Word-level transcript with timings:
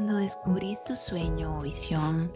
Cuando 0.00 0.16
descubrís 0.16 0.82
tu 0.82 0.96
sueño 0.96 1.58
o 1.58 1.60
visión, 1.60 2.32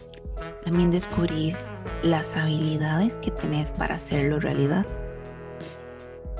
también 0.63 0.91
descubrís 0.91 1.71
las 2.03 2.35
habilidades 2.37 3.17
que 3.17 3.31
tenés 3.31 3.71
para 3.71 3.95
hacerlo 3.95 4.39
realidad. 4.39 4.85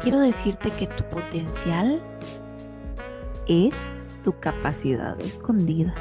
Quiero 0.03 0.19
decirte 0.19 0.69
que 0.69 0.85
tu 0.85 1.03
potencial 1.05 1.99
es 3.47 3.73
tu 4.23 4.39
capacidad 4.39 5.19
escondida, 5.19 5.95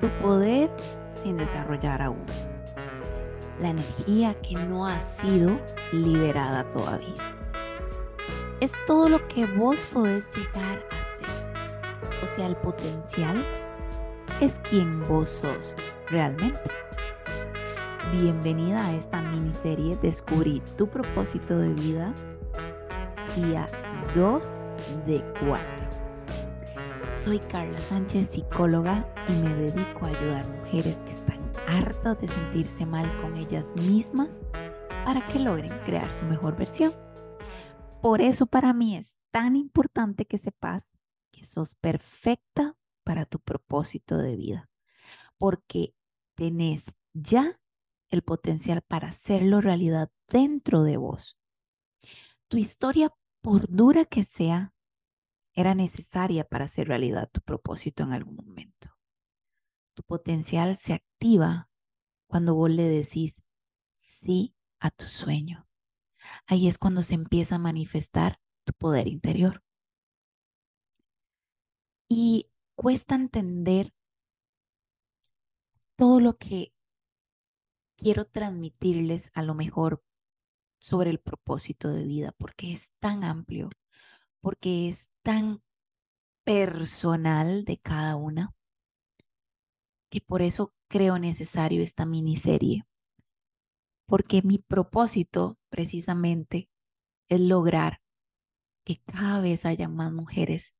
tu 0.00 0.06
poder 0.22 0.70
sin 1.12 1.36
desarrollar 1.36 2.02
aún, 2.02 2.24
la 3.60 3.70
energía 3.70 4.40
que 4.42 4.54
no 4.54 4.86
ha 4.86 5.00
sido 5.00 5.58
liberada 5.90 6.70
todavía. 6.70 7.34
Es 8.60 8.74
todo 8.86 9.08
lo 9.08 9.26
que 9.26 9.44
vos 9.44 9.80
podés 9.92 10.22
llegar 10.36 10.86
a 10.92 11.02
ser, 11.18 12.22
o 12.22 12.36
sea, 12.36 12.46
el 12.46 12.54
potencial 12.54 13.44
es 14.40 14.58
quien 14.60 15.02
vos 15.08 15.28
sos 15.28 15.76
realmente. 16.08 16.60
Bienvenida 18.10 18.84
a 18.84 18.94
esta 18.94 19.22
miniserie 19.22 19.96
Descubrí 19.96 20.62
tu 20.76 20.88
propósito 20.88 21.58
de 21.58 21.72
vida, 21.72 22.12
día 23.36 23.66
2 24.14 24.42
de 25.06 25.24
4. 25.40 25.58
Soy 27.12 27.38
Carla 27.38 27.78
Sánchez, 27.78 28.30
psicóloga, 28.30 29.06
y 29.28 29.32
me 29.32 29.54
dedico 29.54 30.06
a 30.06 30.08
ayudar 30.08 30.46
mujeres 30.48 31.02
que 31.02 31.10
están 31.10 31.40
hartas 31.68 32.20
de 32.20 32.28
sentirse 32.28 32.86
mal 32.86 33.06
con 33.20 33.36
ellas 33.36 33.76
mismas 33.76 34.40
para 35.04 35.26
que 35.28 35.38
logren 35.38 35.72
crear 35.84 36.12
su 36.12 36.24
mejor 36.24 36.56
versión. 36.56 36.92
Por 38.00 38.20
eso 38.20 38.46
para 38.46 38.72
mí 38.72 38.96
es 38.96 39.18
tan 39.30 39.56
importante 39.56 40.24
que 40.26 40.38
sepas 40.38 40.96
que 41.30 41.44
sos 41.44 41.74
perfecta 41.76 42.76
para 43.04 43.26
tu 43.26 43.38
propósito 43.40 44.16
de 44.16 44.36
vida, 44.36 44.70
porque 45.38 45.94
tenés 46.34 46.94
ya 47.12 47.60
el 48.08 48.22
potencial 48.22 48.82
para 48.82 49.08
hacerlo 49.08 49.60
realidad 49.60 50.10
dentro 50.28 50.82
de 50.82 50.96
vos. 50.96 51.36
Tu 52.48 52.58
historia, 52.58 53.10
por 53.40 53.68
dura 53.68 54.04
que 54.04 54.24
sea, 54.24 54.74
era 55.54 55.74
necesaria 55.74 56.44
para 56.44 56.66
hacer 56.66 56.88
realidad 56.88 57.30
tu 57.30 57.40
propósito 57.40 58.02
en 58.02 58.12
algún 58.12 58.36
momento. 58.36 58.90
Tu 59.94 60.02
potencial 60.02 60.76
se 60.76 60.94
activa 60.94 61.68
cuando 62.26 62.54
vos 62.54 62.70
le 62.70 62.84
decís 62.84 63.42
sí 63.94 64.54
a 64.78 64.90
tu 64.90 65.04
sueño. 65.04 65.66
Ahí 66.46 66.68
es 66.68 66.78
cuando 66.78 67.02
se 67.02 67.14
empieza 67.14 67.56
a 67.56 67.58
manifestar 67.58 68.40
tu 68.64 68.72
poder 68.72 69.08
interior. 69.08 69.62
Y 72.08 72.51
cuesta 72.74 73.14
entender 73.14 73.92
todo 75.96 76.20
lo 76.20 76.36
que 76.36 76.72
quiero 77.96 78.24
transmitirles 78.24 79.30
a 79.34 79.42
lo 79.42 79.54
mejor 79.54 80.02
sobre 80.78 81.10
el 81.10 81.20
propósito 81.20 81.90
de 81.90 82.02
vida, 82.02 82.34
porque 82.38 82.72
es 82.72 82.92
tan 82.98 83.22
amplio, 83.22 83.70
porque 84.40 84.88
es 84.88 85.10
tan 85.22 85.62
personal 86.44 87.64
de 87.64 87.78
cada 87.78 88.16
una, 88.16 88.52
que 90.10 90.20
por 90.20 90.42
eso 90.42 90.74
creo 90.88 91.18
necesario 91.18 91.82
esta 91.82 92.04
miniserie, 92.04 92.84
porque 94.06 94.42
mi 94.42 94.58
propósito 94.58 95.58
precisamente 95.70 96.68
es 97.28 97.40
lograr 97.40 98.02
que 98.84 99.00
cada 99.02 99.40
vez 99.40 99.64
haya 99.64 99.88
más 99.88 100.12
mujeres 100.12 100.74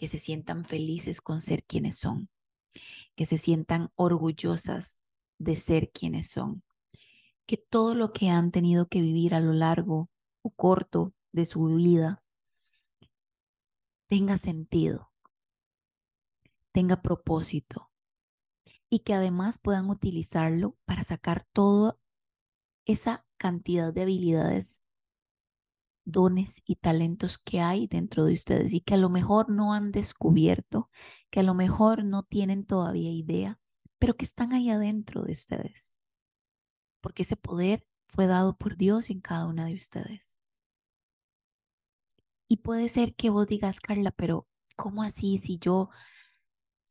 que 0.00 0.08
se 0.08 0.18
sientan 0.18 0.64
felices 0.64 1.20
con 1.20 1.42
ser 1.42 1.62
quienes 1.62 1.98
son, 1.98 2.30
que 3.16 3.26
se 3.26 3.36
sientan 3.36 3.90
orgullosas 3.96 4.98
de 5.36 5.56
ser 5.56 5.90
quienes 5.90 6.30
son, 6.30 6.62
que 7.44 7.58
todo 7.58 7.94
lo 7.94 8.14
que 8.14 8.30
han 8.30 8.50
tenido 8.50 8.88
que 8.88 9.02
vivir 9.02 9.34
a 9.34 9.40
lo 9.40 9.52
largo 9.52 10.08
o 10.40 10.48
corto 10.52 11.12
de 11.32 11.44
su 11.44 11.66
vida 11.66 12.24
tenga 14.08 14.38
sentido, 14.38 15.12
tenga 16.72 17.02
propósito 17.02 17.90
y 18.88 19.00
que 19.00 19.12
además 19.12 19.58
puedan 19.58 19.90
utilizarlo 19.90 20.78
para 20.86 21.04
sacar 21.04 21.46
toda 21.52 21.98
esa 22.86 23.26
cantidad 23.36 23.92
de 23.92 24.00
habilidades 24.00 24.80
dones 26.10 26.62
y 26.64 26.76
talentos 26.76 27.38
que 27.38 27.60
hay 27.60 27.86
dentro 27.86 28.24
de 28.24 28.34
ustedes 28.34 28.72
y 28.72 28.80
que 28.80 28.94
a 28.94 28.98
lo 28.98 29.08
mejor 29.08 29.50
no 29.50 29.74
han 29.74 29.92
descubierto, 29.92 30.90
que 31.30 31.40
a 31.40 31.42
lo 31.42 31.54
mejor 31.54 32.04
no 32.04 32.22
tienen 32.22 32.64
todavía 32.66 33.10
idea, 33.10 33.58
pero 33.98 34.16
que 34.16 34.24
están 34.24 34.52
ahí 34.52 34.70
adentro 34.70 35.22
de 35.22 35.32
ustedes. 35.32 35.96
Porque 37.00 37.22
ese 37.22 37.36
poder 37.36 37.86
fue 38.08 38.26
dado 38.26 38.56
por 38.56 38.76
Dios 38.76 39.10
en 39.10 39.20
cada 39.20 39.46
una 39.46 39.66
de 39.66 39.74
ustedes. 39.74 40.40
Y 42.48 42.56
puede 42.58 42.88
ser 42.88 43.14
que 43.14 43.30
vos 43.30 43.46
digas, 43.46 43.78
Carla, 43.78 44.10
pero 44.10 44.48
¿cómo 44.74 45.04
así 45.04 45.38
si 45.38 45.58
yo 45.58 45.88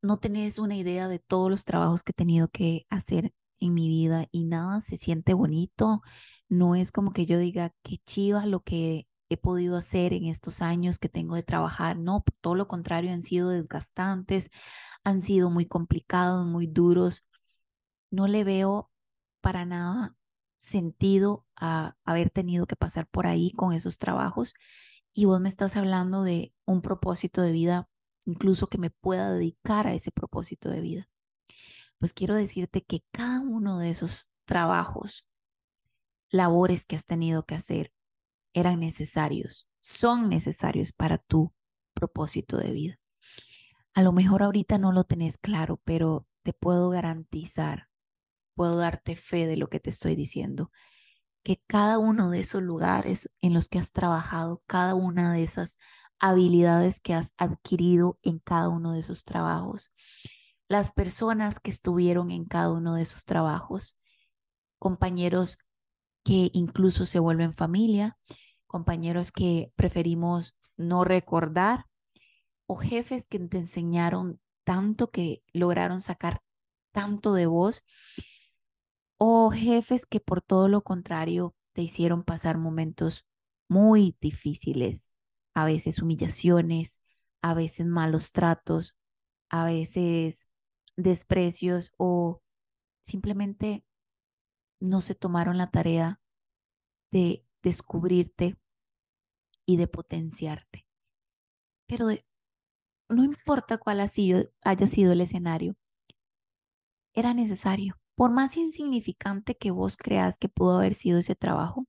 no 0.02 0.18
tenés 0.18 0.58
una 0.58 0.78
idea 0.78 1.10
de 1.10 1.20
todos 1.20 1.52
los 1.52 1.66
trabajos 1.66 2.02
que 2.02 2.12
he 2.12 2.14
tenido 2.14 2.48
que 2.48 2.86
hacer 2.90 3.34
en 3.60 3.74
mi 3.74 3.90
vida 3.90 4.28
y 4.32 4.46
nada 4.46 4.80
se 4.80 4.96
siente 4.96 5.34
bonito? 5.34 6.02
No 6.48 6.76
es 6.76 6.94
como 6.94 7.12
que 7.12 7.26
yo 7.26 7.38
diga, 7.38 7.74
qué 7.84 7.98
chiva 8.06 8.46
lo 8.46 8.62
que 8.62 9.09
he 9.30 9.38
podido 9.38 9.78
hacer 9.78 10.14
en 10.14 10.26
estos 10.26 10.62
años 10.62 11.00
que 11.00 11.10
tengo 11.10 11.36
de 11.36 11.44
trabajar. 11.44 11.98
No, 11.98 12.24
todo 12.42 12.56
lo 12.56 12.68
contrario, 12.68 13.14
han 13.14 13.22
sido 13.22 13.50
desgastantes, 13.50 14.52
han 15.04 15.22
sido 15.22 15.50
muy 15.50 15.66
complicados, 15.66 16.46
muy 16.46 16.68
duros. 16.68 17.26
No 18.12 18.28
le 18.28 18.44
veo 18.44 18.92
para 19.42 19.66
nada 19.66 20.16
sentido 20.58 21.46
a 21.56 21.96
haber 22.04 22.30
tenido 22.30 22.66
que 22.68 22.76
pasar 22.76 23.08
por 23.08 23.28
ahí 23.28 23.52
con 23.52 23.74
esos 23.74 24.00
trabajos. 24.00 24.54
Y 25.14 25.26
vos 25.26 25.40
me 25.40 25.50
estás 25.50 25.76
hablando 25.78 26.24
de 26.24 26.54
un 26.66 26.82
propósito 26.82 27.42
de 27.42 27.52
vida, 27.52 27.90
incluso 28.26 28.68
que 28.68 28.78
me 28.78 28.90
pueda 28.90 29.32
dedicar 29.32 29.88
a 29.88 29.94
ese 29.94 30.12
propósito 30.12 30.70
de 30.70 30.82
vida. 30.82 31.10
Pues 32.00 32.14
quiero 32.14 32.36
decirte 32.36 32.84
que 32.84 33.04
cada 33.12 33.42
uno 33.42 33.80
de 33.80 33.90
esos 33.90 34.32
trabajos, 34.46 35.28
labores 36.30 36.86
que 36.86 36.96
has 36.96 37.06
tenido 37.06 37.46
que 37.46 37.56
hacer, 37.56 37.94
eran 38.60 38.80
necesarios, 38.80 39.68
son 39.82 40.30
necesarios 40.30 40.92
para 40.94 41.18
tu 41.18 41.54
propósito 41.94 42.58
de 42.58 42.72
vida. 42.72 43.00
A 43.94 44.02
lo 44.02 44.12
mejor 44.12 44.44
ahorita 44.44 44.78
no 44.78 44.92
lo 44.92 45.04
tenés 45.04 45.38
claro, 45.38 45.82
pero 45.84 46.28
te 46.44 46.54
puedo 46.54 46.90
garantizar, 46.90 47.90
puedo 48.56 48.78
darte 48.78 49.16
fe 49.16 49.48
de 49.48 49.58
lo 49.58 49.70
que 49.70 49.80
te 49.80 49.90
estoy 49.90 50.16
diciendo, 50.16 50.72
que 51.44 51.62
cada 51.68 51.98
uno 51.98 52.30
de 52.30 52.42
esos 52.42 52.62
lugares 52.62 53.30
en 53.42 53.54
los 53.54 53.68
que 53.68 53.80
has 53.80 53.92
trabajado, 53.92 54.62
cada 54.68 54.96
una 54.96 55.34
de 55.34 55.44
esas 55.44 55.78
habilidades 56.20 57.00
que 57.00 57.14
has 57.14 57.34
adquirido 57.38 58.20
en 58.22 58.40
cada 58.40 58.70
uno 58.70 58.94
de 58.94 59.00
esos 59.00 59.24
trabajos, 59.24 59.94
las 60.68 60.92
personas 60.92 61.60
que 61.60 61.72
estuvieron 61.72 62.32
en 62.32 62.46
cada 62.46 62.72
uno 62.72 62.94
de 62.94 63.02
esos 63.02 63.26
trabajos, 63.26 63.98
compañeros 64.78 65.58
que 66.24 66.52
incluso 66.54 67.06
se 67.06 67.20
vuelven 67.20 67.54
familia, 67.54 68.18
compañeros 68.70 69.32
que 69.32 69.74
preferimos 69.76 70.56
no 70.78 71.04
recordar 71.04 71.88
o 72.68 72.76
jefes 72.76 73.26
que 73.26 73.40
te 73.40 73.58
enseñaron 73.58 74.40
tanto 74.64 75.10
que 75.10 75.44
lograron 75.54 76.02
sacar 76.02 76.44
tanto 76.92 77.34
de 77.34 77.48
vos 77.48 77.84
o 79.18 79.50
jefes 79.50 80.06
que 80.06 80.20
por 80.20 80.44
todo 80.44 80.68
lo 80.68 80.84
contrario 80.84 81.56
te 81.74 81.82
hicieron 81.82 82.24
pasar 82.24 82.60
momentos 82.60 83.26
muy 83.68 84.16
difíciles, 84.22 85.12
a 85.56 85.66
veces 85.66 86.00
humillaciones, 86.00 87.02
a 87.42 87.56
veces 87.56 87.88
malos 87.88 88.32
tratos, 88.32 88.96
a 89.50 89.66
veces 89.66 90.48
desprecios 90.96 91.92
o 91.98 92.42
simplemente 93.02 93.84
no 94.80 95.02
se 95.02 95.16
tomaron 95.16 95.58
la 95.58 95.72
tarea 95.72 96.22
de 97.12 97.44
descubrirte 97.64 98.58
y 99.66 99.78
de 99.78 99.88
potenciarte. 99.88 100.86
Pero 101.88 102.08
no 103.10 103.24
importa 103.24 103.78
cuál 103.78 104.00
ha 104.02 104.08
sido, 104.08 104.50
haya 104.62 104.88
sido 104.88 105.14
el 105.14 105.22
escenario, 105.22 105.76
era 107.14 107.34
necesario. 107.34 107.98
Por 108.16 108.32
más 108.32 108.58
insignificante 108.58 109.56
que 109.56 109.72
vos 109.72 109.98
creas 109.98 110.38
que 110.38 110.50
pudo 110.50 110.78
haber 110.78 110.94
sido 110.94 111.20
ese 111.20 111.36
trabajo, 111.36 111.86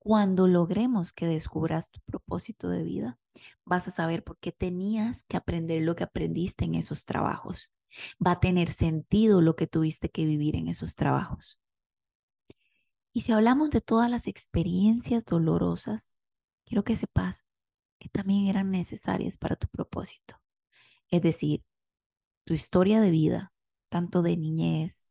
cuando 0.00 0.48
logremos 0.48 1.12
que 1.12 1.26
descubras 1.26 1.90
tu 1.90 2.00
propósito 2.02 2.70
de 2.70 2.82
vida, 2.84 3.18
vas 3.66 3.88
a 3.88 3.92
saber 3.92 4.24
por 4.24 4.38
qué 4.38 4.52
tenías 4.52 5.24
que 5.28 5.36
aprender 5.36 5.82
lo 5.82 5.96
que 5.96 6.04
aprendiste 6.04 6.64
en 6.64 6.74
esos 6.74 7.04
trabajos. 7.04 7.70
Va 8.26 8.32
a 8.32 8.40
tener 8.40 8.70
sentido 8.70 9.42
lo 9.42 9.56
que 9.56 9.68
tuviste 9.68 10.10
que 10.10 10.24
vivir 10.26 10.56
en 10.56 10.68
esos 10.68 10.96
trabajos. 10.96 11.59
Y 13.12 13.22
si 13.22 13.32
hablamos 13.32 13.70
de 13.70 13.80
todas 13.80 14.08
las 14.08 14.26
experiencias 14.26 15.24
dolorosas, 15.24 16.16
quiero 16.64 16.84
que 16.84 16.96
sepas 16.96 17.44
que 17.98 18.08
también 18.08 18.46
eran 18.46 18.70
necesarias 18.70 19.36
para 19.36 19.56
tu 19.56 19.66
propósito. 19.68 20.40
Es 21.08 21.22
decir, 21.22 21.64
tu 22.44 22.54
historia 22.54 23.00
de 23.00 23.10
vida, 23.10 23.52
tanto 23.90 24.22
de 24.22 24.36
niñez, 24.36 25.06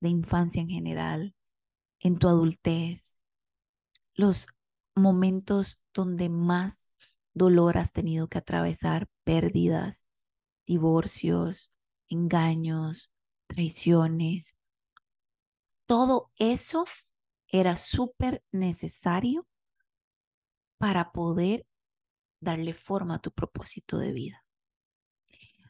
de 0.00 0.08
infancia 0.08 0.62
en 0.62 0.68
general, 0.68 1.34
en 2.00 2.18
tu 2.18 2.28
adultez, 2.28 3.18
los 4.14 4.48
momentos 4.94 5.82
donde 5.92 6.28
más 6.28 6.90
dolor 7.34 7.76
has 7.78 7.92
tenido 7.92 8.28
que 8.28 8.38
atravesar, 8.38 9.08
pérdidas, 9.24 10.06
divorcios, 10.66 11.70
engaños, 12.08 13.10
traiciones. 13.46 14.55
Todo 15.86 16.30
eso 16.36 16.84
era 17.46 17.76
súper 17.76 18.44
necesario 18.52 19.46
para 20.78 21.12
poder 21.12 21.66
darle 22.40 22.74
forma 22.74 23.16
a 23.16 23.18
tu 23.20 23.30
propósito 23.30 23.98
de 23.98 24.12
vida. 24.12 24.44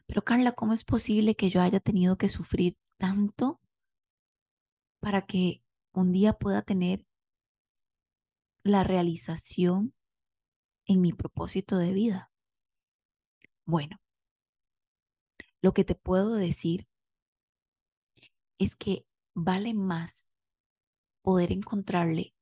Pero 0.07 0.23
Carla, 0.23 0.53
¿cómo 0.53 0.73
es 0.73 0.83
posible 0.83 1.35
que 1.35 1.49
yo 1.49 1.61
haya 1.61 1.79
tenido 1.79 2.17
que 2.17 2.29
sufrir 2.29 2.77
tanto 2.97 3.59
para 4.99 5.25
que 5.25 5.63
un 5.91 6.11
día 6.11 6.33
pueda 6.33 6.61
tener 6.61 7.05
la 8.63 8.83
realización 8.83 9.93
en 10.85 11.01
mi 11.01 11.13
propósito 11.13 11.77
de 11.77 11.93
vida? 11.93 12.31
Bueno, 13.65 13.99
lo 15.61 15.73
que 15.73 15.83
te 15.83 15.95
puedo 15.95 16.35
decir 16.35 16.87
es 18.57 18.75
que 18.75 19.06
vale 19.37 19.75
más 19.75 20.27
poder 21.21 21.51
encontrarle 21.51 22.33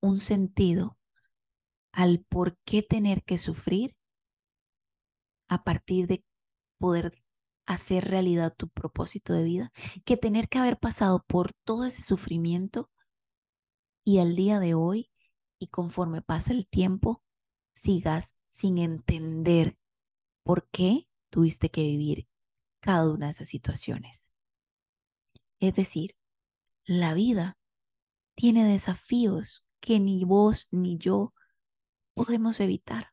un 0.00 0.20
sentido 0.20 0.98
al 1.90 2.22
por 2.28 2.58
qué 2.66 2.82
tener 2.82 3.24
que 3.24 3.38
sufrir 3.38 3.96
a 5.48 5.64
partir 5.64 6.06
de 6.06 6.22
poder 6.78 7.24
hacer 7.64 8.04
realidad 8.04 8.54
tu 8.54 8.68
propósito 8.68 9.32
de 9.32 9.42
vida, 9.42 9.72
que 10.04 10.18
tener 10.18 10.50
que 10.50 10.58
haber 10.58 10.78
pasado 10.78 11.24
por 11.26 11.54
todo 11.64 11.86
ese 11.86 12.02
sufrimiento 12.02 12.90
y 14.04 14.18
al 14.18 14.36
día 14.36 14.60
de 14.60 14.74
hoy 14.74 15.10
y 15.58 15.68
conforme 15.68 16.20
pasa 16.20 16.52
el 16.52 16.66
tiempo, 16.66 17.22
sigas 17.74 18.34
sin 18.46 18.76
entender 18.76 19.78
por 20.42 20.68
qué 20.68 21.08
tuviste 21.30 21.70
que 21.70 21.80
vivir 21.80 22.28
cada 22.80 23.08
una 23.08 23.26
de 23.26 23.32
esas 23.32 23.48
situaciones. 23.48 24.30
Es 25.58 25.74
decir, 25.74 26.14
la 26.86 27.14
vida 27.14 27.56
tiene 28.34 28.64
desafíos 28.64 29.64
que 29.80 30.00
ni 30.00 30.24
vos 30.24 30.68
ni 30.70 30.98
yo 30.98 31.34
podemos 32.14 32.60
evitar. 32.60 33.12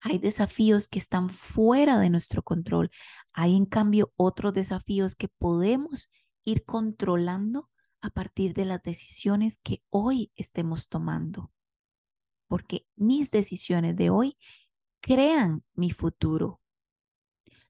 Hay 0.00 0.18
desafíos 0.18 0.86
que 0.86 0.98
están 0.98 1.30
fuera 1.30 1.98
de 1.98 2.10
nuestro 2.10 2.42
control. 2.42 2.90
Hay 3.32 3.56
en 3.56 3.64
cambio 3.64 4.12
otros 4.16 4.52
desafíos 4.52 5.16
que 5.16 5.28
podemos 5.28 6.10
ir 6.44 6.64
controlando 6.64 7.70
a 8.02 8.10
partir 8.10 8.52
de 8.52 8.66
las 8.66 8.82
decisiones 8.82 9.58
que 9.62 9.82
hoy 9.88 10.30
estemos 10.36 10.88
tomando. 10.88 11.52
Porque 12.48 12.86
mis 12.96 13.30
decisiones 13.30 13.96
de 13.96 14.10
hoy 14.10 14.36
crean 15.00 15.64
mi 15.74 15.90
futuro. 15.90 16.60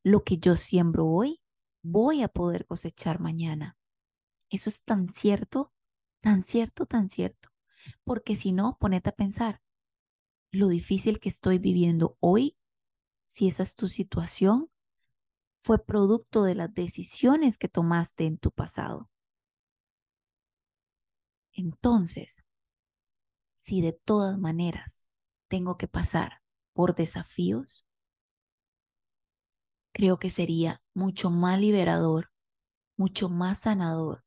Lo 0.02 0.24
que 0.24 0.38
yo 0.38 0.56
siembro 0.56 1.06
hoy, 1.06 1.40
voy 1.82 2.22
a 2.22 2.28
poder 2.28 2.66
cosechar 2.66 3.20
mañana. 3.20 3.76
Eso 4.50 4.70
es 4.70 4.82
tan 4.84 5.08
cierto, 5.08 5.72
tan 6.20 6.42
cierto, 6.42 6.86
tan 6.86 7.08
cierto. 7.08 7.50
Porque 8.04 8.34
si 8.34 8.52
no, 8.52 8.76
ponete 8.78 9.10
a 9.10 9.14
pensar, 9.14 9.60
lo 10.50 10.68
difícil 10.68 11.20
que 11.20 11.28
estoy 11.28 11.58
viviendo 11.58 12.16
hoy, 12.20 12.56
si 13.26 13.48
esa 13.48 13.62
es 13.62 13.74
tu 13.74 13.88
situación, 13.88 14.70
fue 15.60 15.84
producto 15.84 16.44
de 16.44 16.54
las 16.54 16.72
decisiones 16.74 17.58
que 17.58 17.68
tomaste 17.68 18.26
en 18.26 18.38
tu 18.38 18.50
pasado. 18.50 19.10
Entonces, 21.52 22.44
si 23.54 23.80
de 23.80 23.92
todas 23.92 24.38
maneras 24.38 25.04
tengo 25.48 25.76
que 25.78 25.88
pasar 25.88 26.42
por 26.74 26.94
desafíos, 26.94 27.86
creo 29.92 30.18
que 30.18 30.28
sería 30.30 30.82
mucho 30.92 31.30
más 31.30 31.58
liberador, 31.58 32.30
mucho 32.96 33.28
más 33.28 33.60
sanador 33.60 34.23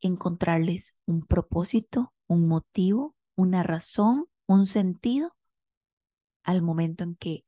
encontrarles 0.00 0.96
un 1.06 1.26
propósito, 1.26 2.12
un 2.26 2.48
motivo, 2.48 3.16
una 3.36 3.62
razón, 3.62 4.26
un 4.46 4.66
sentido 4.66 5.36
al 6.42 6.62
momento 6.62 7.04
en 7.04 7.14
que 7.16 7.44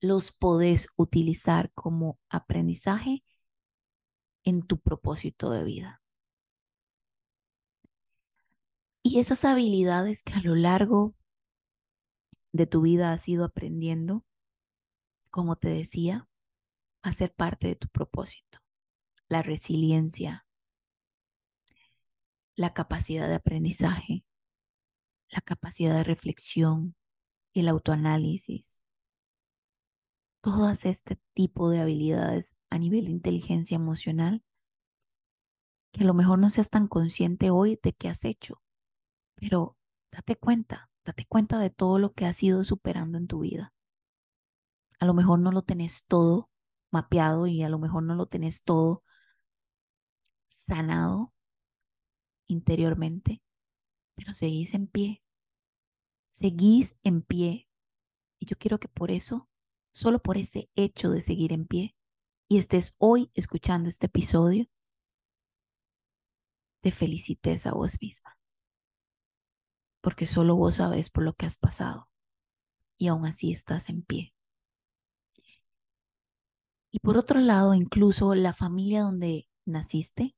los 0.00 0.32
podés 0.32 0.88
utilizar 0.96 1.72
como 1.72 2.18
aprendizaje 2.28 3.24
en 4.44 4.62
tu 4.62 4.78
propósito 4.78 5.50
de 5.50 5.64
vida. 5.64 6.02
Y 9.02 9.20
esas 9.20 9.44
habilidades 9.44 10.22
que 10.22 10.34
a 10.34 10.40
lo 10.42 10.54
largo 10.54 11.14
de 12.52 12.66
tu 12.66 12.82
vida 12.82 13.12
has 13.12 13.28
ido 13.28 13.44
aprendiendo, 13.44 14.24
como 15.30 15.56
te 15.56 15.68
decía, 15.68 16.28
a 17.02 17.12
ser 17.12 17.32
parte 17.34 17.68
de 17.68 17.76
tu 17.76 17.88
propósito. 17.88 18.58
La 19.28 19.42
resiliencia, 19.42 20.46
la 22.58 22.74
capacidad 22.74 23.28
de 23.28 23.36
aprendizaje, 23.36 24.24
la 25.30 25.40
capacidad 25.40 25.94
de 25.94 26.02
reflexión, 26.02 26.96
el 27.54 27.68
autoanálisis, 27.68 28.82
todas 30.40 30.84
este 30.84 31.20
tipo 31.34 31.70
de 31.70 31.80
habilidades 31.80 32.56
a 32.68 32.78
nivel 32.78 33.04
de 33.04 33.12
inteligencia 33.12 33.76
emocional, 33.76 34.42
que 35.92 36.02
a 36.02 36.06
lo 36.06 36.14
mejor 36.14 36.40
no 36.40 36.50
seas 36.50 36.68
tan 36.68 36.88
consciente 36.88 37.50
hoy 37.50 37.78
de 37.80 37.92
qué 37.92 38.08
has 38.08 38.24
hecho, 38.24 38.60
pero 39.36 39.76
date 40.10 40.34
cuenta, 40.34 40.90
date 41.04 41.26
cuenta 41.26 41.60
de 41.60 41.70
todo 41.70 42.00
lo 42.00 42.12
que 42.12 42.26
has 42.26 42.42
ido 42.42 42.64
superando 42.64 43.18
en 43.18 43.28
tu 43.28 43.38
vida. 43.38 43.72
A 44.98 45.06
lo 45.06 45.14
mejor 45.14 45.38
no 45.38 45.52
lo 45.52 45.62
tenés 45.62 46.04
todo 46.08 46.50
mapeado 46.90 47.46
y 47.46 47.62
a 47.62 47.68
lo 47.68 47.78
mejor 47.78 48.02
no 48.02 48.16
lo 48.16 48.26
tenés 48.26 48.64
todo 48.64 49.04
sanado 50.48 51.32
interiormente, 52.48 53.40
pero 54.16 54.34
seguís 54.34 54.74
en 54.74 54.88
pie, 54.88 55.22
seguís 56.30 56.96
en 57.04 57.22
pie. 57.22 57.68
Y 58.40 58.46
yo 58.46 58.56
quiero 58.56 58.78
que 58.78 58.88
por 58.88 59.10
eso, 59.10 59.48
solo 59.92 60.20
por 60.20 60.36
ese 60.36 60.70
hecho 60.74 61.10
de 61.10 61.20
seguir 61.20 61.52
en 61.52 61.66
pie, 61.66 61.94
y 62.48 62.58
estés 62.58 62.94
hoy 62.98 63.30
escuchando 63.34 63.88
este 63.88 64.06
episodio, 64.06 64.66
te 66.80 66.90
felicites 66.90 67.66
a 67.66 67.72
vos 67.72 67.98
misma. 68.00 68.36
Porque 70.00 70.26
solo 70.26 70.56
vos 70.56 70.76
sabes 70.76 71.10
por 71.10 71.24
lo 71.24 71.34
que 71.34 71.46
has 71.46 71.56
pasado 71.56 72.08
y 72.96 73.08
aún 73.08 73.26
así 73.26 73.52
estás 73.52 73.88
en 73.88 74.02
pie. 74.02 74.32
Y 76.90 77.00
por 77.00 77.18
otro 77.18 77.40
lado, 77.40 77.74
incluso 77.74 78.34
la 78.34 78.54
familia 78.54 79.02
donde 79.02 79.46
naciste, 79.66 80.34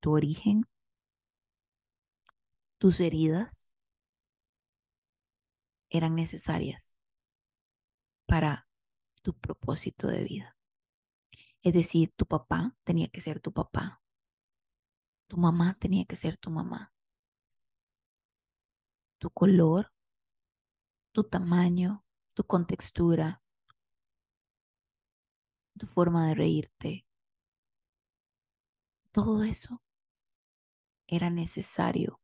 tu 0.00 0.12
origen, 0.12 0.66
tus 2.78 3.00
heridas, 3.00 3.70
eran 5.88 6.14
necesarias 6.14 6.96
para 8.26 8.68
tu 9.22 9.34
propósito 9.34 10.08
de 10.08 10.24
vida. 10.24 10.56
Es 11.62 11.72
decir, 11.74 12.12
tu 12.16 12.26
papá 12.26 12.76
tenía 12.84 13.08
que 13.08 13.20
ser 13.20 13.40
tu 13.40 13.52
papá. 13.52 14.02
Tu 15.28 15.36
mamá 15.36 15.76
tenía 15.80 16.04
que 16.04 16.16
ser 16.16 16.36
tu 16.36 16.50
mamá. 16.50 16.92
Tu 19.18 19.30
color, 19.30 19.92
tu 21.12 21.24
tamaño, 21.24 22.04
tu 22.34 22.44
contextura, 22.44 23.42
tu 25.78 25.86
forma 25.86 26.28
de 26.28 26.34
reírte. 26.34 27.06
Todo 29.12 29.42
eso 29.42 29.82
era 31.06 31.30
necesario. 31.30 32.20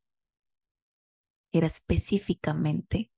Era 1.53 1.67
específicamente 1.67 3.09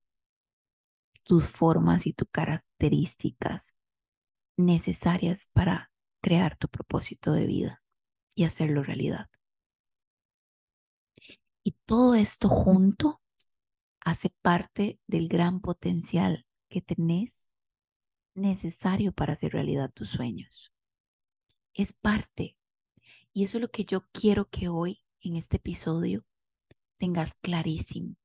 tus 1.23 1.47
formas 1.47 2.05
y 2.05 2.13
tus 2.13 2.27
características 2.29 3.73
necesarias 4.57 5.49
para 5.53 5.91
crear 6.21 6.57
tu 6.57 6.67
propósito 6.67 7.31
de 7.31 7.47
vida 7.47 7.83
y 8.35 8.43
hacerlo 8.43 8.83
realidad. 8.83 9.29
Y 11.63 11.71
todo 11.85 12.13
esto 12.13 12.49
junto 12.49 13.21
hace 14.01 14.29
parte 14.41 14.99
del 15.07 15.27
gran 15.29 15.61
potencial 15.61 16.45
que 16.69 16.81
tenés 16.81 17.47
necesario 18.35 19.13
para 19.13 19.33
hacer 19.33 19.53
realidad 19.53 19.91
tus 19.91 20.09
sueños. 20.09 20.73
Es 21.73 21.93
parte. 21.93 22.57
Y 23.33 23.45
eso 23.45 23.57
es 23.57 23.61
lo 23.61 23.71
que 23.71 23.85
yo 23.85 24.05
quiero 24.11 24.49
que 24.49 24.67
hoy 24.67 25.01
en 25.21 25.37
este 25.37 25.57
episodio 25.57 26.25
tengas 26.97 27.33
clarísimo. 27.35 28.15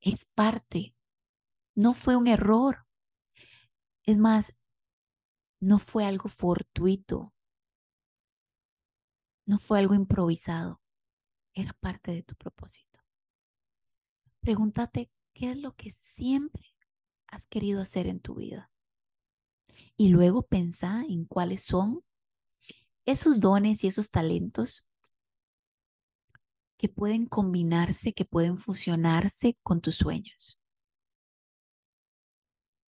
Es 0.00 0.24
parte 0.24 0.96
no 1.76 1.92
fue 1.92 2.16
un 2.16 2.26
error. 2.26 2.86
Es 4.02 4.18
más, 4.18 4.54
no 5.60 5.78
fue 5.78 6.04
algo 6.04 6.28
fortuito, 6.28 7.34
no 9.46 9.58
fue 9.58 9.78
algo 9.78 9.94
improvisado, 9.94 10.80
era 11.54 11.72
parte 11.74 12.12
de 12.12 12.22
tu 12.22 12.34
propósito. 12.34 13.00
Pregúntate 14.40 15.10
qué 15.34 15.50
es 15.52 15.58
lo 15.58 15.74
que 15.74 15.90
siempre 15.90 16.74
has 17.26 17.46
querido 17.46 17.80
hacer 17.82 18.06
en 18.06 18.20
tu 18.20 18.36
vida. 18.36 18.70
Y 19.96 20.08
luego 20.08 20.42
pensá 20.42 21.02
en 21.06 21.26
cuáles 21.26 21.62
son 21.62 22.04
esos 23.04 23.40
dones 23.40 23.84
y 23.84 23.88
esos 23.88 24.10
talentos 24.10 24.86
que 26.78 26.88
pueden 26.88 27.26
combinarse, 27.26 28.12
que 28.12 28.24
pueden 28.24 28.58
fusionarse 28.58 29.56
con 29.62 29.80
tus 29.80 29.96
sueños. 29.96 30.58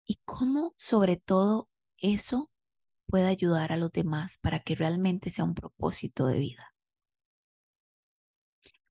Y 0.04 0.18
cómo 0.24 0.74
sobre 0.78 1.16
todo 1.16 1.68
eso 1.98 2.50
puede 3.06 3.26
ayudar 3.28 3.72
a 3.72 3.76
los 3.76 3.92
demás 3.92 4.38
para 4.38 4.60
que 4.60 4.74
realmente 4.74 5.30
sea 5.30 5.44
un 5.44 5.54
propósito 5.54 6.26
de 6.26 6.38
vida. 6.38 6.74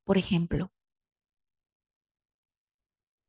Por 0.03 0.17
ejemplo, 0.17 0.71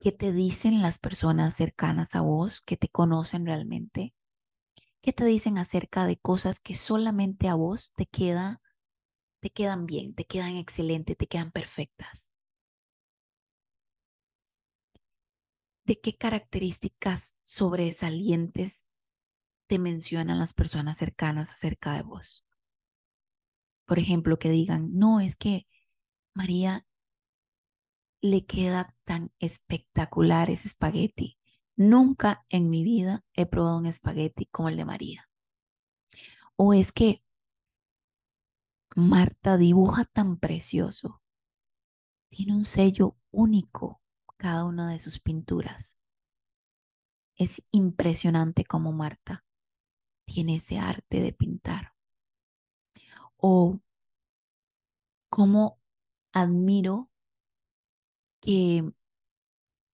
¿qué 0.01 0.13
te 0.13 0.33
dicen 0.33 0.81
las 0.83 0.99
personas 0.99 1.55
cercanas 1.55 2.15
a 2.15 2.21
vos 2.21 2.61
que 2.63 2.77
te 2.77 2.89
conocen 2.89 3.47
realmente? 3.47 4.15
¿Qué 5.03 5.13
te 5.13 5.25
dicen 5.25 5.59
acerca 5.59 6.07
de 6.07 6.19
cosas 6.19 6.61
que 6.61 6.75
solamente 6.75 7.49
a 7.49 7.55
vos 7.55 7.93
te 7.97 8.07
queda, 8.07 8.61
te 9.41 9.51
quedan 9.51 9.87
bien, 9.87 10.15
te 10.15 10.25
quedan 10.25 10.57
excelentes, 10.57 11.17
te 11.17 11.27
quedan 11.27 11.51
perfectas? 11.51 12.31
¿De 15.85 16.01
qué 16.01 16.17
características 16.17 17.37
sobresalientes 17.45 18.85
te 19.69 19.79
mencionan 19.79 20.39
las 20.39 20.53
personas 20.53 20.99
cercanas 20.99 21.51
acerca 21.51 21.95
de 21.95 22.03
vos? 22.03 22.45
Por 23.87 23.99
ejemplo, 23.99 24.39
que 24.39 24.51
digan, 24.51 24.99
no, 24.99 25.21
es 25.21 25.35
que 25.37 25.67
María 26.35 26.87
le 28.21 28.45
queda 28.45 28.95
tan 29.05 29.33
espectacular 29.39 30.51
ese 30.51 30.69
espagueti. 30.69 31.39
Nunca 31.77 32.45
en 32.49 32.69
mi 32.71 32.83
vida 32.83 33.25
he 33.33 33.47
probado 33.47 33.79
un 33.79 33.87
espagueti 33.87 34.47
como 34.47 34.69
el 34.69 34.77
de 34.77 34.85
María. 34.85 35.31
O 36.57 36.75
es 36.75 36.93
que 36.93 37.23
Marta 38.99 39.57
dibuja 39.57 40.07
tan 40.07 40.39
precioso. 40.39 41.23
Tiene 42.31 42.53
un 42.57 42.65
sello 42.65 43.17
único 43.31 44.03
cada 44.37 44.65
una 44.65 44.91
de 44.91 44.99
sus 44.99 45.21
pinturas. 45.21 45.97
Es 47.37 47.63
impresionante 47.71 48.65
como 48.65 48.91
Marta 48.91 49.45
tiene 50.25 50.57
ese 50.57 50.81
arte 50.81 51.21
de 51.21 51.33
pintar. 51.33 51.95
O 53.37 53.79
cómo 55.29 55.79
admiro 56.33 57.09
que 58.41 58.83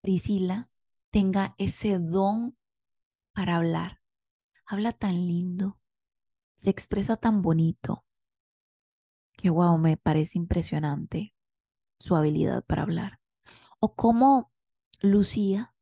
Priscila 0.01 0.71
tenga 1.11 1.55
ese 1.59 1.99
don 1.99 2.57
para 3.35 3.57
hablar. 3.57 4.01
Habla 4.65 4.93
tan 4.93 5.27
lindo, 5.27 5.79
se 6.57 6.71
expresa 6.71 7.19
tan 7.19 7.43
bonito, 7.43 8.07
que 9.45 9.51
wow, 9.51 9.77
me 9.77 9.99
parece 9.99 10.39
impresionante 10.39 11.35
su 11.99 12.17
habilidad 12.17 12.65
para 12.65 12.81
hablar. 12.81 13.21
O 13.79 13.95
cómo 13.95 14.51
Lucía 15.03 15.75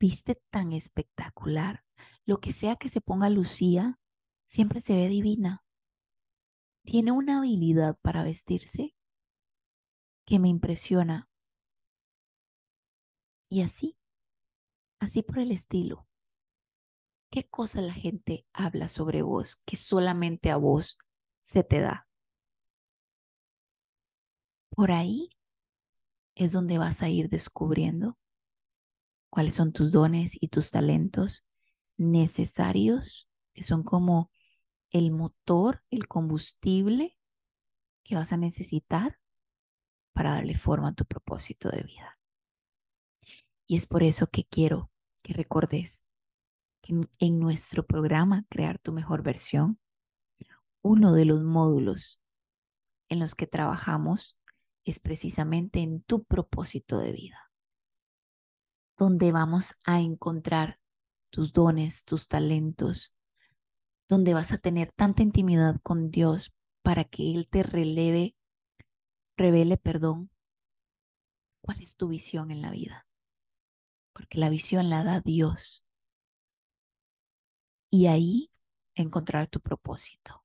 viste 0.00 0.42
tan 0.50 0.72
espectacular. 0.72 1.84
Lo 2.24 2.40
que 2.40 2.52
sea 2.52 2.74
que 2.74 2.88
se 2.88 3.00
ponga 3.00 3.30
Lucía, 3.30 4.00
siempre 4.44 4.80
se 4.80 4.96
ve 4.96 5.06
divina. 5.06 5.62
Tiene 6.82 7.12
una 7.12 7.38
habilidad 7.38 7.96
para 8.02 8.24
vestirse 8.24 8.96
que 10.26 10.40
me 10.40 10.48
impresiona. 10.48 11.30
Y 13.48 13.62
así, 13.62 13.96
así 14.98 15.22
por 15.22 15.38
el 15.38 15.52
estilo. 15.52 16.08
¿Qué 17.30 17.46
cosa 17.48 17.82
la 17.82 17.94
gente 17.94 18.48
habla 18.52 18.88
sobre 18.88 19.22
vos 19.22 19.62
que 19.64 19.76
solamente 19.76 20.50
a 20.50 20.56
vos 20.56 20.98
se 21.40 21.62
te 21.62 21.78
da? 21.78 22.09
Por 24.70 24.92
ahí 24.92 25.30
es 26.34 26.52
donde 26.52 26.78
vas 26.78 27.02
a 27.02 27.08
ir 27.08 27.28
descubriendo 27.28 28.18
cuáles 29.30 29.54
son 29.54 29.72
tus 29.72 29.92
dones 29.92 30.36
y 30.40 30.48
tus 30.48 30.70
talentos 30.70 31.44
necesarios, 31.96 33.28
que 33.52 33.62
son 33.62 33.82
como 33.82 34.30
el 34.90 35.10
motor, 35.10 35.82
el 35.90 36.08
combustible 36.08 37.16
que 38.02 38.16
vas 38.16 38.32
a 38.32 38.36
necesitar 38.36 39.18
para 40.12 40.32
darle 40.32 40.54
forma 40.54 40.88
a 40.88 40.94
tu 40.94 41.04
propósito 41.04 41.68
de 41.68 41.82
vida. 41.82 42.18
Y 43.66 43.76
es 43.76 43.86
por 43.86 44.02
eso 44.02 44.26
que 44.26 44.44
quiero 44.44 44.90
que 45.22 45.32
recordes 45.32 46.04
que 46.82 47.06
en, 47.18 47.38
nuestro 47.38 47.86
programa 47.86 48.44
Crear 48.48 48.78
tu 48.78 48.92
mejor 48.92 49.22
versión, 49.22 49.78
uno 50.82 51.12
de 51.12 51.24
los 51.24 51.42
módulos 51.42 52.20
en 53.08 53.20
los 53.20 53.34
que 53.34 53.46
trabajamos 53.46 54.36
es 54.90 55.00
precisamente 55.00 55.80
en 55.80 56.02
tu 56.02 56.24
propósito 56.24 56.98
de 56.98 57.12
vida, 57.12 57.50
donde 58.98 59.32
vamos 59.32 59.74
a 59.84 60.00
encontrar 60.00 60.78
tus 61.30 61.52
dones, 61.52 62.04
tus 62.04 62.28
talentos, 62.28 63.14
donde 64.08 64.34
vas 64.34 64.52
a 64.52 64.58
tener 64.58 64.92
tanta 64.92 65.22
intimidad 65.22 65.80
con 65.82 66.10
Dios 66.10 66.52
para 66.82 67.04
que 67.04 67.32
Él 67.32 67.48
te 67.48 67.62
releve 67.62 68.34
revele, 69.40 69.78
perdón, 69.78 70.30
cuál 71.62 71.80
es 71.80 71.96
tu 71.96 72.08
visión 72.08 72.50
en 72.50 72.60
la 72.60 72.70
vida. 72.70 73.06
Porque 74.12 74.38
la 74.38 74.50
visión 74.50 74.90
la 74.90 75.02
da 75.02 75.20
Dios. 75.20 75.82
Y 77.90 78.06
ahí 78.06 78.50
encontrar 78.94 79.48
tu 79.48 79.60
propósito. 79.60 80.44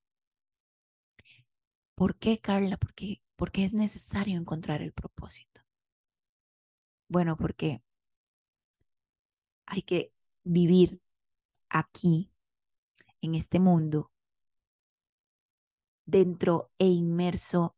¿Por 1.93 2.15
qué, 2.17 2.39
Carla? 2.39 2.77
Porque, 2.77 3.21
porque 3.35 3.65
es 3.65 3.73
necesario 3.73 4.37
encontrar 4.37 4.81
el 4.81 4.93
propósito. 4.93 5.61
Bueno, 7.07 7.37
porque 7.37 7.83
hay 9.65 9.81
que 9.81 10.13
vivir 10.43 11.01
aquí, 11.69 12.31
en 13.21 13.35
este 13.35 13.59
mundo, 13.59 14.11
dentro 16.05 16.71
e 16.77 16.87
inmerso 16.87 17.75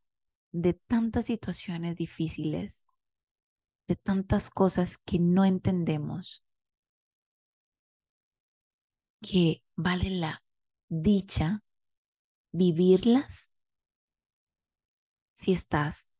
de 0.52 0.74
tantas 0.74 1.26
situaciones 1.26 1.96
difíciles, 1.96 2.84
de 3.86 3.96
tantas 3.96 4.50
cosas 4.50 4.98
que 4.98 5.18
no 5.18 5.44
entendemos, 5.44 6.44
que 9.22 9.62
vale 9.74 10.10
la 10.10 10.42
dicha 10.88 11.64
vivirlas 12.52 13.50
si 15.38 15.52
estás 15.52 16.10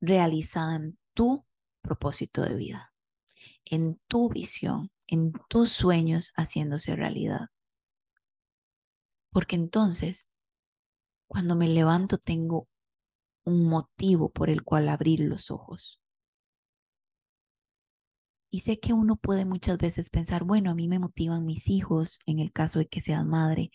realizada 0.00 0.74
en 0.74 0.98
tu 1.14 1.46
propósito 1.82 2.42
de 2.42 2.56
vida, 2.56 2.92
en 3.64 4.00
tu 4.08 4.28
visión, 4.28 4.90
en 5.06 5.32
tus 5.48 5.70
sueños 5.70 6.32
haciéndose 6.34 6.96
realidad. 6.96 7.50
Porque 9.30 9.54
entonces, 9.54 10.28
cuando 11.28 11.54
me 11.54 11.68
levanto 11.68 12.18
tengo 12.18 12.68
un 13.44 13.68
motivo 13.68 14.30
por 14.30 14.50
el 14.50 14.64
cual 14.64 14.88
abrir 14.88 15.20
los 15.20 15.52
ojos. 15.52 16.00
Y 18.50 18.60
sé 18.60 18.80
que 18.80 18.92
uno 18.92 19.14
puede 19.14 19.44
muchas 19.44 19.78
veces 19.78 20.10
pensar, 20.10 20.42
bueno, 20.42 20.72
a 20.72 20.74
mí 20.74 20.88
me 20.88 20.98
motivan 20.98 21.46
mis 21.46 21.68
hijos 21.68 22.18
en 22.26 22.40
el 22.40 22.50
caso 22.50 22.80
de 22.80 22.88
que 22.88 23.00
seas 23.00 23.24
madre, 23.24 23.70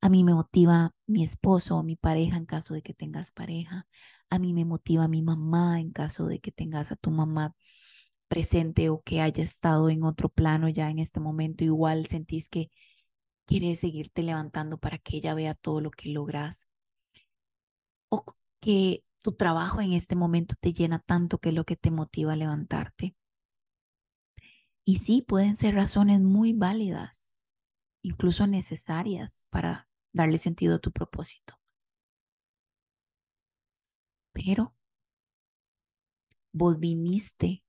a 0.00 0.08
mí 0.08 0.24
me 0.24 0.34
motiva 0.34 0.92
mi 1.06 1.24
esposo 1.24 1.76
o 1.76 1.82
mi 1.82 1.96
pareja 1.96 2.36
en 2.36 2.46
caso 2.46 2.74
de 2.74 2.82
que 2.82 2.94
tengas 2.94 3.32
pareja, 3.32 3.86
a 4.30 4.38
mí 4.38 4.52
me 4.52 4.64
motiva 4.64 5.08
mi 5.08 5.22
mamá 5.22 5.80
en 5.80 5.92
caso 5.92 6.26
de 6.26 6.40
que 6.40 6.52
tengas 6.52 6.92
a 6.92 6.96
tu 6.96 7.10
mamá 7.10 7.54
presente 8.28 8.90
o 8.90 9.02
que 9.02 9.20
haya 9.20 9.44
estado 9.44 9.90
en 9.90 10.02
otro 10.04 10.28
plano 10.28 10.68
ya 10.68 10.90
en 10.90 10.98
este 10.98 11.20
momento, 11.20 11.64
igual 11.64 12.06
sentís 12.06 12.48
que 12.48 12.70
quieres 13.46 13.80
seguirte 13.80 14.22
levantando 14.22 14.78
para 14.78 14.98
que 14.98 15.16
ella 15.18 15.34
vea 15.34 15.54
todo 15.54 15.80
lo 15.80 15.90
que 15.90 16.10
logras. 16.10 16.66
O 18.08 18.24
que 18.60 19.04
tu 19.22 19.32
trabajo 19.32 19.80
en 19.80 19.92
este 19.92 20.16
momento 20.16 20.54
te 20.60 20.72
llena 20.72 21.00
tanto 21.00 21.38
que 21.38 21.50
es 21.50 21.54
lo 21.54 21.64
que 21.64 21.76
te 21.76 21.90
motiva 21.90 22.32
a 22.34 22.36
levantarte. 22.36 23.14
Y 24.84 24.98
sí, 24.98 25.22
pueden 25.22 25.56
ser 25.56 25.74
razones 25.74 26.20
muy 26.20 26.52
válidas, 26.52 27.34
incluso 28.02 28.46
necesarias 28.46 29.44
para 29.50 29.85
darle 30.16 30.38
sentido 30.38 30.76
a 30.76 30.78
tu 30.78 30.90
propósito. 30.92 31.58
Pero 34.32 34.74
vos 36.52 36.78
viniste 36.78 37.62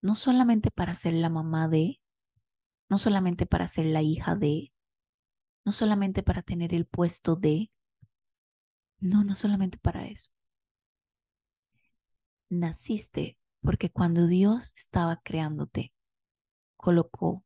no 0.00 0.14
solamente 0.14 0.70
para 0.70 0.94
ser 0.94 1.12
la 1.12 1.28
mamá 1.28 1.68
de, 1.68 2.00
no 2.88 2.96
solamente 2.96 3.44
para 3.44 3.68
ser 3.68 3.86
la 3.86 4.00
hija 4.00 4.36
de, 4.36 4.72
no 5.66 5.72
solamente 5.72 6.22
para 6.22 6.40
tener 6.40 6.72
el 6.72 6.86
puesto 6.86 7.36
de, 7.36 7.70
no, 9.00 9.22
no 9.22 9.34
solamente 9.34 9.76
para 9.78 10.06
eso. 10.06 10.30
Naciste 12.48 13.36
porque 13.60 13.90
cuando 13.90 14.26
Dios 14.26 14.72
estaba 14.76 15.20
creándote, 15.22 15.92
colocó 16.76 17.44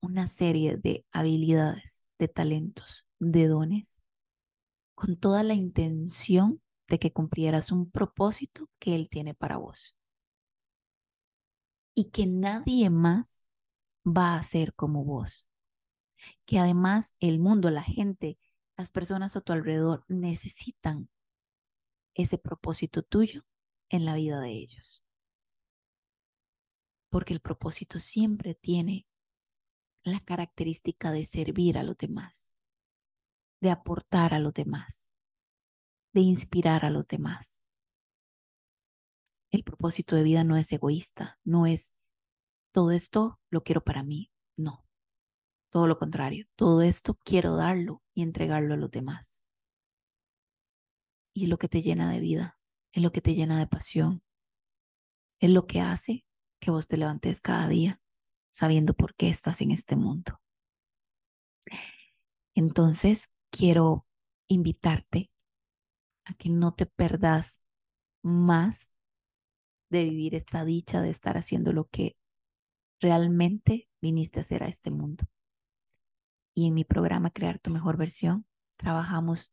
una 0.00 0.26
serie 0.26 0.76
de 0.76 1.06
habilidades, 1.12 2.06
de 2.18 2.28
talentos, 2.28 3.05
de 3.18 3.46
dones, 3.46 4.02
con 4.94 5.16
toda 5.16 5.42
la 5.42 5.54
intención 5.54 6.62
de 6.88 6.98
que 6.98 7.12
cumplieras 7.12 7.72
un 7.72 7.90
propósito 7.90 8.68
que 8.78 8.94
Él 8.94 9.08
tiene 9.10 9.34
para 9.34 9.56
vos. 9.56 9.96
Y 11.94 12.10
que 12.10 12.26
nadie 12.26 12.90
más 12.90 13.46
va 14.06 14.36
a 14.36 14.42
ser 14.42 14.74
como 14.74 15.04
vos. 15.04 15.48
Que 16.44 16.58
además 16.58 17.14
el 17.20 17.38
mundo, 17.38 17.70
la 17.70 17.82
gente, 17.82 18.38
las 18.76 18.90
personas 18.90 19.36
a 19.36 19.40
tu 19.40 19.52
alrededor 19.52 20.04
necesitan 20.08 21.08
ese 22.14 22.38
propósito 22.38 23.02
tuyo 23.02 23.44
en 23.88 24.04
la 24.04 24.14
vida 24.14 24.40
de 24.40 24.50
ellos. 24.50 25.02
Porque 27.10 27.34
el 27.34 27.40
propósito 27.40 27.98
siempre 27.98 28.54
tiene 28.54 29.06
la 30.02 30.20
característica 30.20 31.10
de 31.10 31.24
servir 31.24 31.78
a 31.78 31.82
los 31.82 31.96
demás, 31.96 32.54
de 33.60 33.70
aportar 33.70 34.34
a 34.34 34.38
los 34.38 34.54
demás, 34.54 35.10
de 36.12 36.20
inspirar 36.20 36.84
a 36.84 36.90
los 36.90 37.06
demás. 37.06 37.62
El 39.50 39.64
propósito 39.64 40.16
de 40.16 40.22
vida 40.22 40.44
no 40.44 40.56
es 40.56 40.70
egoísta, 40.72 41.38
no 41.44 41.66
es 41.66 41.94
todo 42.72 42.90
esto 42.90 43.40
lo 43.48 43.62
quiero 43.62 43.82
para 43.82 44.02
mí, 44.02 44.30
no. 44.56 44.84
Todo 45.70 45.86
lo 45.86 45.98
contrario, 45.98 46.46
todo 46.56 46.82
esto 46.82 47.18
quiero 47.24 47.56
darlo 47.56 48.02
y 48.12 48.22
entregarlo 48.22 48.74
a 48.74 48.76
los 48.76 48.90
demás. 48.90 49.42
Y 51.32 51.44
es 51.44 51.48
lo 51.48 51.56
que 51.56 51.68
te 51.68 51.80
llena 51.80 52.10
de 52.10 52.20
vida, 52.20 52.58
es 52.92 53.02
lo 53.02 53.12
que 53.12 53.22
te 53.22 53.34
llena 53.34 53.58
de 53.58 53.66
pasión, 53.66 54.22
es 55.38 55.50
lo 55.50 55.66
que 55.66 55.80
hace 55.80 56.24
que 56.60 56.70
vos 56.70 56.86
te 56.86 56.96
levantes 56.96 57.40
cada 57.40 57.68
día 57.68 58.00
sabiendo 58.50 58.94
por 58.94 59.14
qué 59.14 59.28
estás 59.28 59.60
en 59.60 59.70
este 59.70 59.96
mundo. 59.96 60.40
Entonces, 62.54 63.30
quiero 63.50 64.06
invitarte 64.48 65.30
a 66.24 66.34
que 66.34 66.48
no 66.48 66.74
te 66.74 66.86
perdas 66.86 67.62
más 68.22 68.92
de 69.90 70.04
vivir 70.04 70.34
esta 70.34 70.64
dicha 70.64 71.00
de 71.00 71.10
estar 71.10 71.36
haciendo 71.36 71.72
lo 71.72 71.86
que 71.86 72.16
realmente 73.00 73.88
viniste 74.00 74.40
a 74.40 74.42
hacer 74.42 74.62
a 74.62 74.68
este 74.68 74.90
mundo. 74.90 75.24
Y 76.54 76.66
en 76.66 76.74
mi 76.74 76.84
programa 76.84 77.30
Crear 77.30 77.58
tu 77.58 77.70
mejor 77.70 77.96
versión, 77.96 78.46
trabajamos 78.76 79.52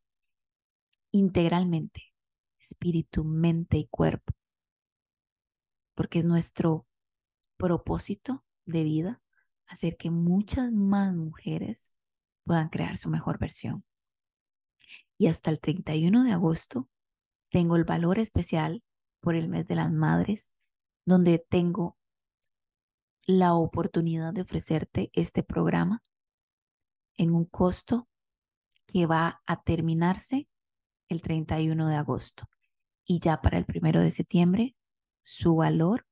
integralmente, 1.11 2.13
espíritu, 2.59 3.23
mente 3.23 3.77
y 3.77 3.87
cuerpo, 3.87 4.33
porque 5.93 6.19
es 6.19 6.25
nuestro 6.25 6.87
propósito 7.57 8.43
de 8.65 8.83
vida 8.83 9.21
hacer 9.67 9.97
que 9.97 10.09
muchas 10.09 10.71
más 10.71 11.13
mujeres 11.15 11.93
puedan 12.43 12.69
crear 12.69 12.97
su 12.97 13.09
mejor 13.09 13.39
versión. 13.39 13.83
Y 15.17 15.27
hasta 15.27 15.51
el 15.51 15.59
31 15.59 16.23
de 16.23 16.31
agosto 16.31 16.89
tengo 17.49 17.75
el 17.75 17.83
valor 17.83 18.19
especial 18.19 18.83
por 19.19 19.35
el 19.35 19.47
mes 19.47 19.67
de 19.67 19.75
las 19.75 19.91
madres, 19.91 20.53
donde 21.05 21.39
tengo 21.39 21.97
la 23.25 23.53
oportunidad 23.53 24.33
de 24.33 24.41
ofrecerte 24.41 25.09
este 25.13 25.43
programa 25.43 26.03
en 27.15 27.33
un 27.33 27.45
costo 27.45 28.07
que 28.85 29.05
va 29.05 29.41
a 29.45 29.61
terminarse 29.61 30.47
el 31.07 31.21
31 31.21 31.87
de 31.87 31.95
agosto. 31.95 32.49
Y 33.05 33.19
ya 33.19 33.41
para 33.41 33.57
el 33.57 33.65
primero 33.65 34.01
de 34.01 34.11
septiembre, 34.11 34.75
su 35.21 35.55
valor 35.55 36.05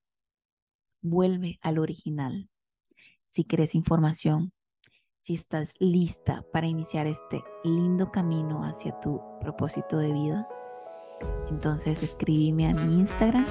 vuelve 1.02 1.60
al 1.62 1.80
original. 1.80 2.50
Si 3.28 3.46
quieres 3.46 3.76
información, 3.76 4.54
si 5.32 5.36
estás 5.36 5.76
lista 5.80 6.44
para 6.52 6.68
iniciar 6.68 7.08
este 7.08 7.42
lindo 7.64 8.12
camino 8.12 8.66
hacia 8.66 9.00
tu 9.00 9.22
propósito 9.40 9.98
de 9.98 10.12
vida, 10.12 10.46
entonces 11.50 12.04
escríbeme 12.04 12.68
a 12.68 12.74
mi 12.74 13.00
Instagram, 13.00 13.46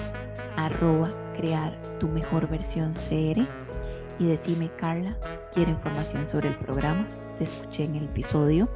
arroba 0.56 1.08
crear 1.34 1.80
tu 1.98 2.06
mejor 2.06 2.50
versión 2.50 2.92
CR 2.92 3.48
y 4.18 4.26
decime, 4.26 4.70
Carla, 4.76 5.16
quiero 5.54 5.70
información 5.70 6.26
sobre 6.26 6.50
el 6.50 6.56
programa. 6.56 7.08
Te 7.38 7.44
escuché 7.44 7.84
en 7.84 7.96
el 7.96 8.04
episodio 8.04 8.68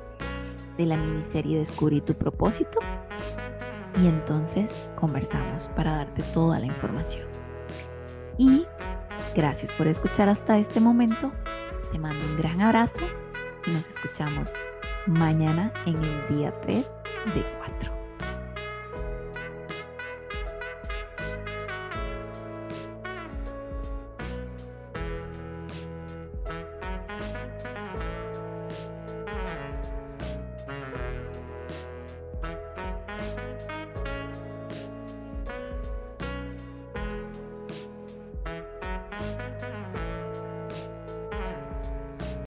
de 0.78 0.86
la 0.86 0.96
miniserie 0.96 1.58
Descubrí 1.58 2.00
tu 2.00 2.14
propósito 2.14 2.78
y 4.02 4.06
entonces 4.06 4.88
conversamos 4.96 5.68
para 5.76 5.98
darte 5.98 6.22
toda 6.32 6.58
la 6.58 6.64
información. 6.64 7.26
Y 8.38 8.64
gracias 9.34 9.70
por 9.72 9.88
escuchar 9.88 10.30
hasta 10.30 10.56
este 10.56 10.80
momento. 10.80 11.30
Te 11.92 11.98
mando 11.98 12.24
un 12.24 12.36
gran 12.36 12.60
abrazo 12.60 13.00
y 13.66 13.70
nos 13.70 13.88
escuchamos 13.88 14.52
mañana 15.06 15.72
en 15.86 15.96
el 16.02 16.28
día 16.28 16.52
3 16.62 16.86
de 17.34 17.44
4. 17.58 18.03